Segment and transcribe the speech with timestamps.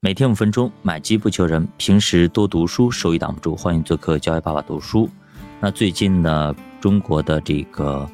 [0.00, 1.66] 每天五分钟，买机不求人。
[1.76, 3.56] 平时多读书，收益挡不住。
[3.56, 5.10] 欢迎做客教育爸爸读书。
[5.58, 8.08] 那最近呢，中国的这个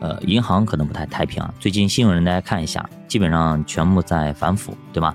[0.00, 1.54] 呃银行可能不太太平啊。
[1.60, 5.14] 最近新闻大家看一下，基本上全部在反腐，对吧？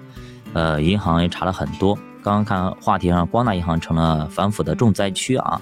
[0.53, 1.93] 呃，银行也查了很多。
[2.23, 5.61] 刚刚看话题上，光大银行成了反腐的重灾区啊。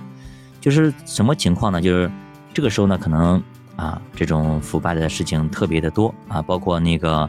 [0.61, 1.81] 就是什么情况呢？
[1.81, 2.11] 就是
[2.53, 3.41] 这个时候呢，可能
[3.75, 7.27] 啊这种腐败的事情特别的多啊，包括那个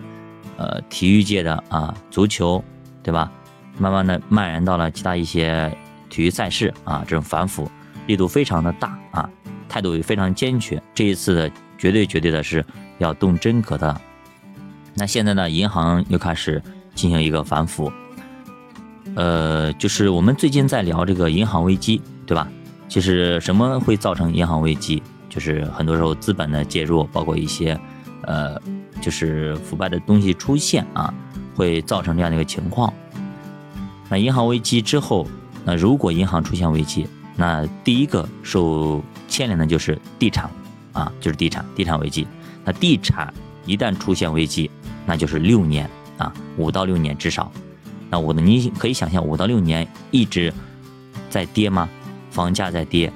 [0.58, 2.62] 呃体育界的啊足球。
[3.06, 3.30] 对吧？
[3.78, 5.72] 慢慢的蔓延到了其他一些
[6.10, 7.70] 体育赛事啊，这种反腐
[8.08, 9.30] 力度非常的大啊，
[9.68, 10.82] 态度也非常坚决。
[10.92, 12.66] 这一次的绝对绝对的是
[12.98, 14.00] 要动真格的。
[14.92, 16.60] 那现在呢，银行又开始
[16.96, 17.92] 进行一个反腐，
[19.14, 22.48] 呃，就是我们最近在聊这个银行危机，对吧？
[22.88, 25.00] 其实什么会造成银行危机？
[25.28, 27.78] 就是很多时候资本的介入，包括一些
[28.22, 28.60] 呃，
[29.00, 31.14] 就是腐败的东西出现啊。
[31.56, 32.92] 会造成这样的一个情况。
[34.08, 35.26] 那银行危机之后，
[35.64, 40.48] 那如果银行出现危机，那第一个受牵连的就是地产
[40.92, 42.26] 啊，就是地产，地产危机。
[42.64, 43.32] 那地产
[43.64, 44.70] 一旦出现危机，
[45.04, 47.50] 那就是六年啊，五到六年至少。
[48.08, 50.52] 那我的你可以想象，五到六年一直
[51.28, 51.88] 在跌吗？
[52.30, 53.12] 房价在跌，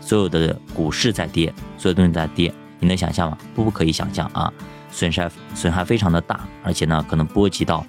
[0.00, 3.38] 所有的股市在跌，所有东西在跌，你能想象吗？
[3.54, 4.52] 不不可以想象啊。
[4.90, 7.84] 损失损害非常的大，而且呢，可能波及到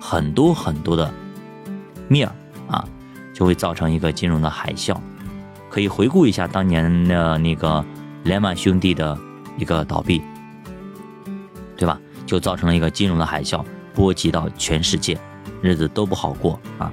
[0.00, 1.12] 很多很多的
[2.08, 2.34] 面儿
[2.74, 2.84] 啊，
[3.34, 4.96] 就会造成一个金融的海啸。
[5.68, 7.84] 可以回顾一下当年的那个
[8.24, 9.18] 雷曼兄弟的
[9.58, 10.22] 一个倒闭，
[11.76, 12.00] 对吧？
[12.24, 13.62] 就造成了一个金融的海啸，
[13.94, 15.18] 波及到全世界，
[15.60, 16.90] 日子都不好过啊。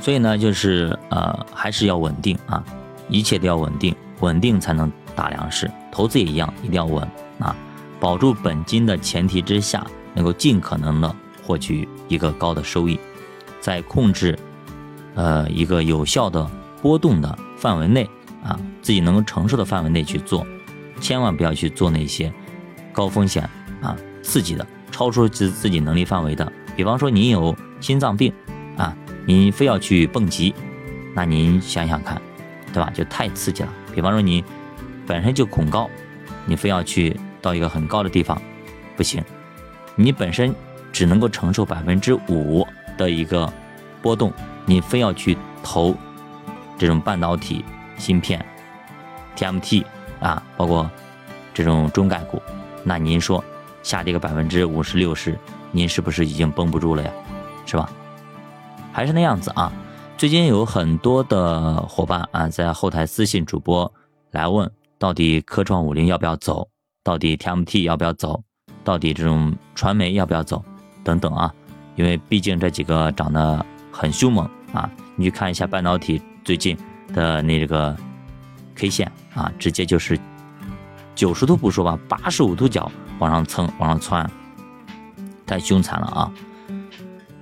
[0.00, 2.64] 所以呢，就是呃，还是要稳定啊，
[3.08, 4.90] 一切都要稳定，稳定才能。
[5.18, 7.02] 大粮食投资也一样，一定要稳
[7.40, 7.56] 啊，
[7.98, 13.00] 保住本金的前提之下，能够尽可能的获取一个高的收益，
[13.60, 14.38] 在控制
[15.16, 16.48] 呃一个有效的
[16.80, 18.08] 波动的范围内
[18.44, 20.46] 啊，自己能够承受的范围内去做，
[21.00, 22.32] 千万不要去做那些
[22.92, 23.42] 高风险
[23.82, 26.52] 啊、刺激的、超出自自己能力范围的。
[26.76, 28.32] 比方说，您有心脏病
[28.76, 30.54] 啊，您非要去蹦极，
[31.12, 32.22] 那您想想看，
[32.72, 32.88] 对吧？
[32.94, 33.68] 就太刺激了。
[33.92, 34.44] 比方说你。
[35.08, 35.88] 本身就恐高，
[36.44, 38.40] 你非要去到一个很高的地方，
[38.94, 39.24] 不行。
[39.96, 40.54] 你本身
[40.92, 42.64] 只能够承受百分之五
[42.98, 43.50] 的一个
[44.02, 44.30] 波动，
[44.66, 45.96] 你非要去投
[46.76, 47.64] 这种半导体
[47.96, 48.44] 芯片、
[49.34, 49.82] TMT
[50.20, 50.88] 啊，包括
[51.54, 52.40] 这种中概股，
[52.84, 53.42] 那您说
[53.82, 55.38] 下跌个百分之五十六十，
[55.72, 57.10] 您是不是已经绷不住了呀？
[57.64, 57.90] 是吧？
[58.92, 59.72] 还是那样子啊。
[60.18, 63.90] 最近有很多的伙伴啊，在后台私信主播
[64.32, 64.70] 来问。
[64.98, 66.68] 到底科创五零要不要走？
[67.04, 68.42] 到底 TMT 要不要走？
[68.82, 70.62] 到底这种传媒要不要走？
[71.04, 71.54] 等等啊，
[71.94, 76.76] 因为毕竟这几个涨得很凶猛啊，你去看一下半导体最近
[77.14, 77.96] 的那个
[78.74, 80.18] K 线啊，直接就是
[81.14, 84.30] 九十度不说吧，八十五度角往上蹭，往上窜，
[85.46, 86.32] 太凶残了啊！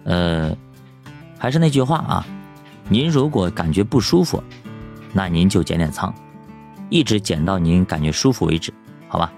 [0.05, 0.56] 呃，
[1.38, 2.27] 还是那句话啊，
[2.88, 4.43] 您如果感觉不舒服，
[5.12, 6.15] 那您就减点仓。
[6.89, 8.73] 一直减到您感觉舒服为止，
[9.09, 9.33] 好吧？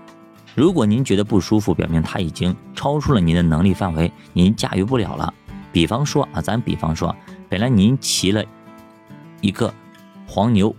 [0.55, 5.33] 如果您觉得不舒服，表明它已经超出了您的能力范围，您驾驭不了了。
[5.71, 7.15] 比方说啊，咱比方说，
[7.49, 8.45] 本来您骑了
[9.41, 9.73] 一个
[10.27, 10.75] 黄牛，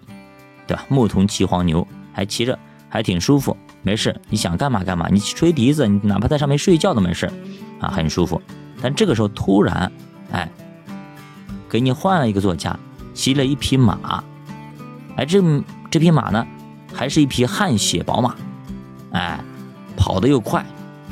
[0.68, 0.86] 对吧？
[0.90, 2.60] 牧童骑黄牛，还骑着
[2.90, 7.32] 还挺舒服，没事，你想干嘛干嘛，你吹笛子，你哪怕在上面睡觉都没事，
[7.80, 8.42] 啊，很舒服。
[8.82, 9.90] 但这个时候突然，
[10.32, 10.52] 哎，
[11.70, 12.78] 给你换了一个座驾，
[13.14, 14.24] 骑了一匹马，
[15.16, 15.42] 哎，这
[15.90, 16.46] 这匹马呢？
[17.00, 18.36] 还是一匹汗血宝马，
[19.12, 19.40] 哎，
[19.96, 20.66] 跑得又快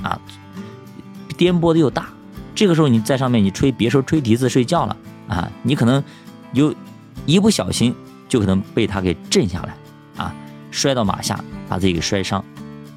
[0.03, 0.19] 啊，
[1.37, 2.09] 颠簸的又大。
[2.53, 4.97] 这个时候你在上面，你吹，别说吹笛子睡觉了
[5.29, 6.03] 啊，你可能
[6.51, 6.75] 有
[7.25, 7.95] 一不小心
[8.27, 9.77] 就可能被他给震下来
[10.17, 10.35] 啊，
[10.71, 12.43] 摔到马下，把自己给摔伤。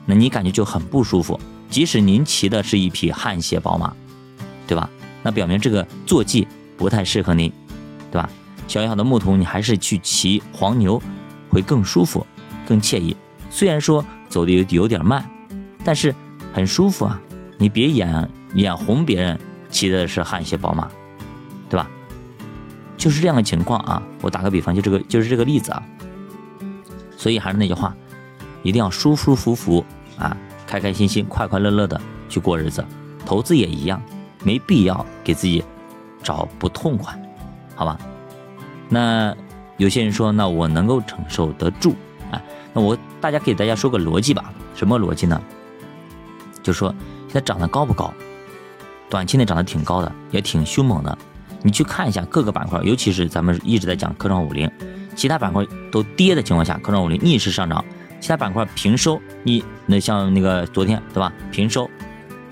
[0.05, 1.39] 那你感觉就很不舒服。
[1.69, 3.95] 即使您骑的是一匹汗血宝马，
[4.67, 4.91] 对吧？
[5.23, 7.53] 那表明这个坐骑不太适合您，
[8.11, 8.29] 对吧？
[8.67, 11.01] 小小的牧童，你还是去骑黄牛
[11.51, 12.27] 会更舒服。
[12.71, 13.17] 更惬意，
[13.51, 15.29] 虽然说走的有有点慢，
[15.85, 16.15] 但是
[16.53, 17.21] 很舒服啊！
[17.59, 19.37] 你别眼眼红别人
[19.71, 20.89] 骑的是汗血宝马，
[21.69, 21.91] 对吧？
[22.97, 24.01] 就是这样的情况啊！
[24.23, 25.83] 我打个比方，就这个就是这个例子啊。
[27.17, 27.93] 所以还是那句话，
[28.63, 29.85] 一定要舒舒服服
[30.17, 32.87] 啊，开开心心、快快乐乐的去过日子。
[33.27, 34.01] 投资也一样，
[34.45, 35.65] 没必要给自己
[36.23, 37.21] 找不痛快，
[37.75, 37.99] 好吧？
[38.89, 39.37] 那
[39.77, 41.97] 有些人说，那我能够承受得住
[42.31, 42.41] 啊。
[42.73, 45.41] 那我大家给大家说个逻辑吧，什么逻辑呢？
[46.63, 46.95] 就说
[47.27, 48.13] 现在涨得高不高？
[49.09, 51.17] 短期内涨得挺高的，也挺凶猛的。
[51.63, 54.71] 你去看一下各个板块，尤其是咱们一直在讲科创五零，
[55.15, 57.85] 其他板块都跌的情况下，科创五零逆势上涨，
[58.21, 61.33] 其他板块平收，你那像那个昨天对吧？
[61.51, 61.91] 平收，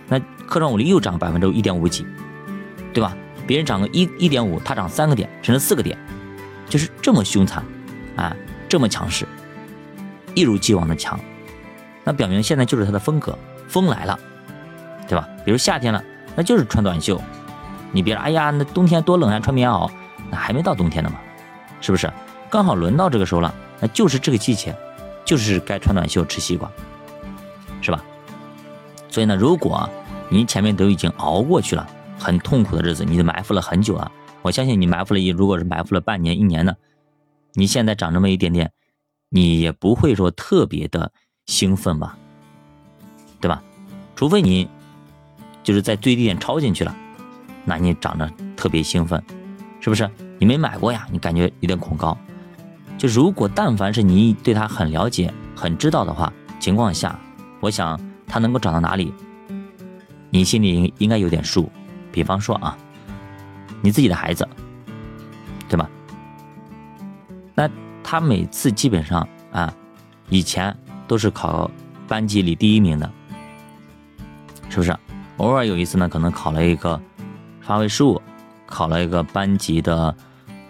[0.09, 2.05] 那科创五零又涨百分之一点五几，
[2.93, 3.17] 对吧？
[3.47, 5.97] 别人涨个一一点五，它涨三个点，甚至四个点，
[6.69, 7.65] 就是这么凶残，
[8.15, 8.37] 啊，
[8.69, 9.27] 这么强势，
[10.39, 11.19] 一如既往的强，
[12.05, 13.37] 那表明现在就是它的风格，
[13.67, 14.17] 风来了，
[15.09, 15.29] 对吧？
[15.45, 16.01] 比如夏天了。
[16.37, 17.21] 那就是穿短袖，
[17.91, 19.91] 你别，哎呀，那冬天多冷啊，穿棉袄，
[20.31, 21.19] 那还没到冬天呢嘛，
[21.81, 22.09] 是不是？
[22.49, 24.73] 刚好轮到这个时候了，那就是这个季节，
[25.25, 26.71] 就是该穿短袖吃西瓜，
[27.81, 28.05] 是吧？
[29.11, 29.91] 所以呢，如果
[30.29, 31.85] 你前面都已经熬过去了，
[32.17, 34.13] 很痛苦的日子，你都埋伏了很久了，
[34.43, 36.77] 我相信你埋伏了一，如果是埋伏了半年、一年的，
[37.55, 38.71] 你现在涨这么一点点，
[39.29, 41.13] 你也不会说特别的
[41.47, 42.17] 兴奋吧，
[43.41, 43.63] 对吧？
[44.17, 44.69] 除非你。
[45.65, 46.97] 就是在最低点抄进去了，
[47.67, 48.27] 那你涨得
[48.57, 49.23] 特别兴奋，
[49.81, 50.09] 是不是？
[50.39, 52.17] 你没买过呀，你感觉有点恐高。
[52.97, 57.21] 就如果但凡是你对它很了解、很知道的话情况下，
[57.61, 59.13] 我想它能够涨到哪里，
[60.31, 61.71] 你心里应该有点数。
[62.11, 62.75] 比方说啊，
[63.83, 64.49] 你自己的孩子，
[68.11, 69.71] 他每次基本上啊，
[70.31, 70.75] 以前
[71.07, 71.71] 都是考
[72.07, 73.11] 班级里第一名的，
[74.71, 74.97] 是不是？
[75.37, 76.99] 偶尔有一次呢，可能考了一个
[77.61, 78.19] 发挥失误，
[78.65, 80.17] 考了一个班级的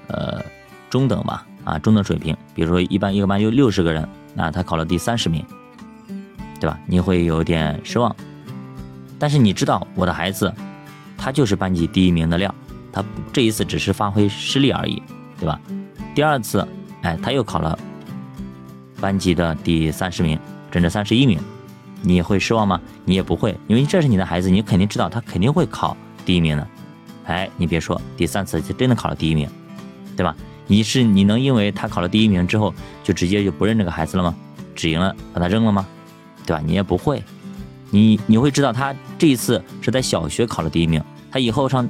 [0.08, 0.44] 呃
[0.90, 2.36] 中等吧，啊中等水平。
[2.56, 5.46] 比如说一般一个班有六十个人，那他考了第三十名，
[6.58, 6.76] 对吧？
[6.86, 8.16] 你会有点失望。
[9.16, 10.52] 但是你知道我的孩子，
[11.16, 12.52] 他就是班级第一名的料，
[12.92, 15.00] 他这一次只是发挥失利而已，
[15.38, 15.60] 对吧？
[16.16, 16.66] 第二次，
[17.02, 17.78] 哎，他又考了
[19.00, 20.38] 班级的第三十名，
[20.70, 21.38] 甚至三十一名。
[22.00, 22.80] 你会失望吗？
[23.04, 26.68] 你也不会，因为这是你的孩子，你肯定知道他肯定会考第一名的。
[27.24, 29.48] 哎，你别说，第三次就真的考了第一名，
[30.16, 30.34] 对吧？
[30.66, 32.72] 你是你能因为他考了第一名之后
[33.02, 34.34] 就直接就不认这个孩子了吗？
[34.74, 35.86] 只赢了把他扔了吗？
[36.46, 36.62] 对吧？
[36.64, 37.22] 你也不会，
[37.90, 41.88] 你你会知道他这一次是在小学考了第一名，他以后上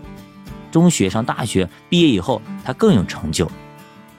[0.71, 3.51] 中学、上大学毕业以后他更有成就，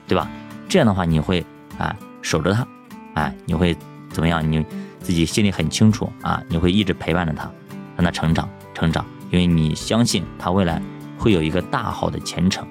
[0.06, 0.30] 对吧？
[0.70, 1.44] 这样的话你会
[1.76, 2.66] 啊守着他，
[3.12, 3.76] 哎，你会
[4.10, 4.40] 怎么样？
[4.50, 4.64] 你？
[5.02, 7.50] 自己心里很清楚啊，你会一直陪伴着他，
[7.96, 10.80] 让他成长成长，因为你相信他未来
[11.18, 12.68] 会有一个大好的前程。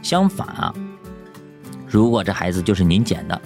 [0.00, 0.74] 相反啊，
[1.86, 3.40] 如果这孩子就是您捡的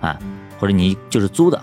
[0.00, 0.18] 啊，
[0.58, 1.62] 或者你就是租的，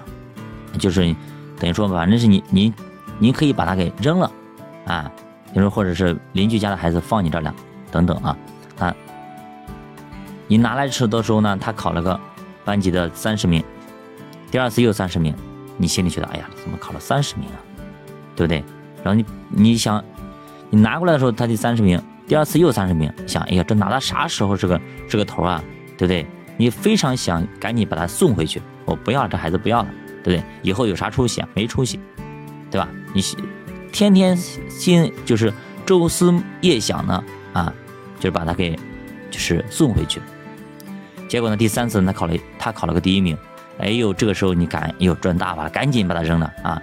[0.80, 1.13] 就是
[1.60, 2.74] 等于说反正是你您
[3.19, 4.31] 您可以把他给扔了
[4.86, 5.12] 啊，
[5.54, 7.54] 比如说或者是邻居家的孩子放你这儿了
[7.92, 8.38] 等等啊
[8.80, 8.95] 啊，
[10.48, 12.20] 你拿来吃的时候呢，他考了个
[12.64, 13.64] 班级的三十名，
[14.50, 15.36] 第二次又三十名。
[15.80, 17.60] 你心里觉得，哎呀，怎么考了三十名啊？
[18.36, 18.64] 对不对？
[19.04, 20.04] 然后你你想，
[20.72, 25.64] 你拿过来的时候他第三十名，第二次又三十名，想，哎呀，这拿到啥时候是个是个头啊？
[25.98, 26.26] 对不对？
[26.58, 29.90] 你非常想赶紧把他送回去，我不要这孩子不要了，
[30.24, 30.44] 对不对？
[30.64, 31.50] 以后有啥出息啊？
[31.54, 32.00] 没出息，
[32.72, 32.90] 对吧？
[33.14, 33.22] 你
[33.92, 35.54] 天天心就是
[35.86, 37.24] 昼思夜想呢，
[37.54, 37.72] 啊，
[38.20, 38.76] 就是把他给
[39.30, 40.20] 就是送回去。
[41.28, 43.38] 结果呢，第三次他考了他考了个第一名。
[43.80, 46.82] 哎呦，这个时候你赶，又赚大发了，赶紧把它扔了啊！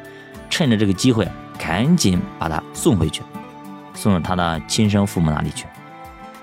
[0.49, 3.20] 趁着这个机会，赶紧把它送回去，
[3.94, 5.67] 送到他的亲生父母那里去，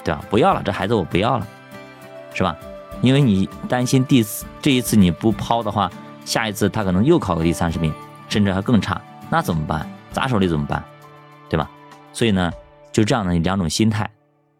[0.03, 0.21] 对吧？
[0.29, 1.47] 不要了，这孩子我不要了，
[2.33, 2.53] 是吧？
[3.01, 4.25] 因为你担心第
[4.61, 5.89] 这一次你不抛的话，
[6.25, 7.93] 下一次他可能又考个第三十名，
[8.27, 9.89] 甚至还更差，那怎么办？
[10.11, 10.83] 砸手里怎么办？
[11.47, 11.71] 对吧？
[12.11, 12.51] 所以呢，
[12.91, 14.09] 就这样的两种心态，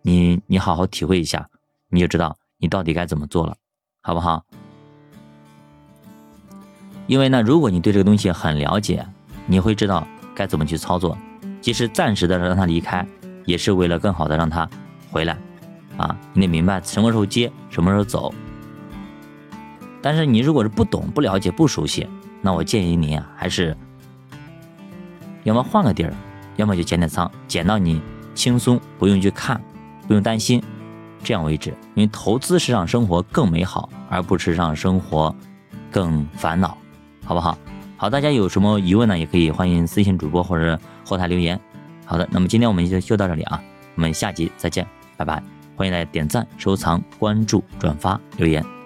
[0.04, 1.46] 你你好好体会一下，
[1.90, 3.56] 你就知道你到底该怎么做了，
[4.04, 4.46] 好不好？
[7.08, 9.04] 因为呢，如果你对这个东西很了解，
[9.48, 11.18] 你会知道该怎么去操作。
[11.60, 13.06] 即使暂时的让他离开，
[13.46, 14.70] 也是为了更好的让他
[15.10, 15.36] 回来。
[15.98, 18.32] 啊，你得明白什么时候接，什么时候走。
[20.00, 22.08] 但是你如果是不懂、不了解、不熟悉，
[22.42, 23.76] 那我建议你啊，还是
[25.44, 26.14] 要么换个地儿，
[26.58, 28.00] 要么就减点仓，减到你
[28.36, 29.60] 轻松，不用去看，
[30.08, 30.64] 不用担心，
[31.24, 31.70] 这样为止。
[31.96, 35.36] 因为投资是让生活更美好，而不是让生活
[35.92, 36.78] 更烦恼。
[37.24, 37.58] 好不好？
[37.98, 39.18] 好，大家有什么疑问呢？
[39.18, 41.60] 也可以欢迎私信主播或者后台留言。
[42.06, 43.62] 好的，那么今天我们就就到这里啊，
[43.96, 44.86] 我们下集再见，
[45.16, 45.42] 拜拜！
[45.76, 48.81] 欢迎大家点赞、收藏、关注、转发、留言。